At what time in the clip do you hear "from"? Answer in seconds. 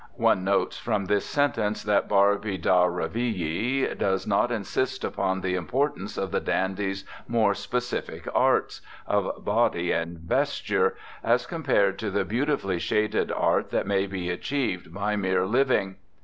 0.79-1.05